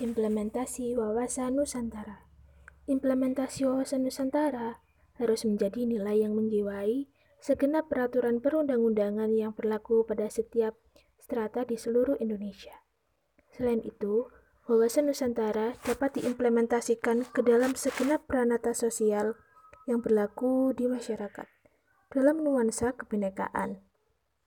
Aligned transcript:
Implementasi 0.00 0.96
wawasan 0.96 1.60
Nusantara 1.60 2.24
Implementasi 2.88 3.68
wawasan 3.68 4.08
Nusantara 4.08 4.80
harus 5.20 5.44
menjadi 5.44 5.84
nilai 5.84 6.24
yang 6.24 6.32
menjiwai 6.32 7.04
segenap 7.36 7.92
peraturan 7.92 8.40
perundang-undangan 8.40 9.28
yang 9.36 9.52
berlaku 9.52 10.08
pada 10.08 10.24
setiap 10.32 10.72
strata 11.20 11.68
di 11.68 11.76
seluruh 11.76 12.16
Indonesia. 12.16 12.80
Selain 13.52 13.84
itu, 13.84 14.32
wawasan 14.64 15.12
Nusantara 15.12 15.76
dapat 15.84 16.16
diimplementasikan 16.16 17.28
ke 17.28 17.44
dalam 17.44 17.76
segenap 17.76 18.24
peranata 18.24 18.72
sosial 18.72 19.36
yang 19.84 20.00
berlaku 20.00 20.72
di 20.72 20.88
masyarakat 20.88 21.44
dalam 22.08 22.40
nuansa 22.40 22.96
kebinekaan. 22.96 23.84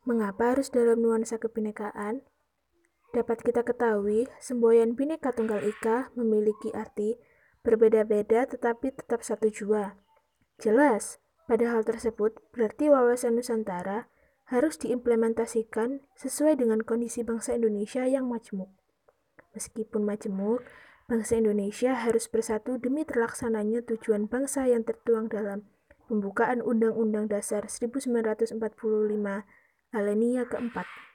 Mengapa 0.01 0.57
harus 0.57 0.73
dalam 0.73 0.97
nuansa 0.97 1.37
kebinekaan? 1.37 2.25
Dapat 3.13 3.45
kita 3.45 3.61
ketahui, 3.61 4.25
semboyan 4.41 4.97
Bhinneka 4.97 5.37
Tunggal 5.37 5.61
Ika 5.61 6.09
memiliki 6.17 6.73
arti 6.73 7.21
berbeda-beda 7.61 8.49
tetapi 8.49 8.89
tetap 8.89 9.21
satu 9.21 9.53
jua. 9.53 10.01
Jelas, 10.57 11.21
pada 11.45 11.69
hal 11.69 11.85
tersebut 11.85 12.41
berarti 12.49 12.89
wawasan 12.89 13.37
Nusantara 13.37 14.09
harus 14.49 14.81
diimplementasikan 14.81 16.01
sesuai 16.17 16.57
dengan 16.57 16.81
kondisi 16.81 17.21
bangsa 17.21 17.53
Indonesia 17.53 18.01
yang 18.09 18.25
majemuk. 18.25 18.73
Meskipun 19.53 20.01
majemuk, 20.01 20.65
bangsa 21.05 21.37
Indonesia 21.37 21.93
harus 21.93 22.25
bersatu 22.25 22.81
demi 22.81 23.05
terlaksananya 23.05 23.85
tujuan 23.93 24.25
bangsa 24.25 24.65
yang 24.65 24.81
tertuang 24.81 25.29
dalam 25.29 25.69
pembukaan 26.09 26.65
Undang-Undang 26.65 27.29
Dasar 27.29 27.69
1945 27.69 28.57
alinea 29.93 30.43
keempat. 30.49 31.12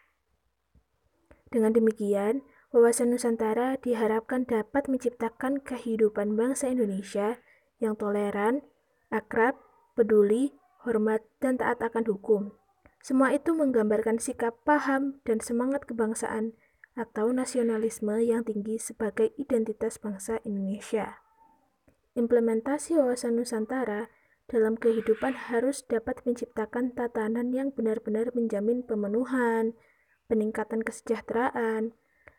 Dengan 1.49 1.73
demikian, 1.73 2.45
wawasan 2.77 3.13
Nusantara 3.13 3.81
diharapkan 3.81 4.45
dapat 4.45 4.89
menciptakan 4.89 5.65
kehidupan 5.65 6.37
bangsa 6.37 6.69
Indonesia 6.69 7.41
yang 7.81 7.97
toleran, 7.97 8.61
akrab, 9.09 9.57
peduli, 9.97 10.53
hormat, 10.85 11.25
dan 11.41 11.57
taat 11.57 11.81
akan 11.81 12.05
hukum. 12.05 12.43
Semua 13.01 13.33
itu 13.33 13.57
menggambarkan 13.57 14.21
sikap 14.21 14.61
paham 14.69 15.25
dan 15.25 15.41
semangat 15.41 15.89
kebangsaan 15.89 16.53
atau 16.99 17.31
nasionalisme 17.31 18.19
yang 18.21 18.43
tinggi 18.43 18.77
sebagai 18.77 19.33
identitas 19.39 20.03
bangsa 20.03 20.43
Indonesia. 20.43 21.23
Implementasi 22.19 22.99
wawasan 22.99 23.39
Nusantara 23.39 24.11
dalam 24.51 24.75
kehidupan 24.75 25.53
harus 25.53 25.87
dapat 25.87 26.19
menciptakan 26.27 26.91
tatanan 26.91 27.55
yang 27.55 27.71
benar-benar 27.71 28.35
menjamin 28.35 28.83
pemenuhan, 28.83 29.79
peningkatan 30.29 30.85
kesejahteraan, 30.85 31.97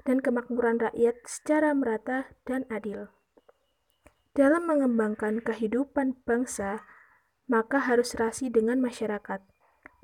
dan 0.08 0.18
kemakmuran 0.24 0.80
rakyat 0.80 1.20
secara 1.28 1.76
merata 1.76 2.32
dan 2.48 2.64
adil. 2.72 3.12
Dalam 4.38 4.70
mengembangkan 4.70 5.44
kehidupan 5.44 6.24
bangsa, 6.24 6.86
maka 7.50 7.82
harus 7.82 8.14
serasi 8.14 8.48
dengan 8.48 8.80
masyarakat, 8.80 9.42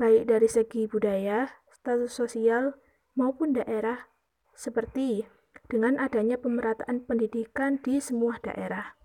baik 0.01 0.27
dari 0.27 0.49
segi 0.49 0.89
budaya, 0.89 1.61
status 1.71 2.11
sosial, 2.11 2.75
maupun 3.13 3.55
daerah, 3.55 4.09
seperti 4.57 5.29
dengan 5.71 6.01
adanya 6.01 6.35
pemerataan 6.41 7.05
pendidikan 7.05 7.79
di 7.79 8.01
semua 8.01 8.41
daerah. 8.41 8.97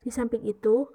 Di 0.00 0.08
samping 0.08 0.42
itu, 0.48 0.88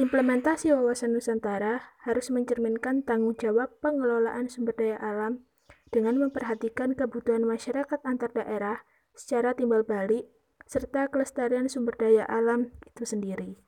implementasi 0.00 0.72
wawasan 0.72 1.12
Nusantara 1.14 1.94
harus 2.08 2.32
mencerminkan 2.32 3.04
tanggung 3.04 3.36
jawab 3.36 3.76
pengelolaan 3.84 4.48
sumber 4.48 4.74
daya 4.74 4.96
alam 4.98 5.48
dengan 5.88 6.16
memperhatikan 6.20 6.96
kebutuhan 6.96 7.44
masyarakat 7.44 8.00
antar 8.04 8.32
daerah 8.32 8.84
secara 9.16 9.52
timbal 9.56 9.84
balik 9.84 10.28
serta 10.68 11.08
kelestarian 11.08 11.66
sumber 11.66 11.96
daya 11.96 12.28
alam 12.28 12.72
itu 12.84 13.04
sendiri. 13.08 13.67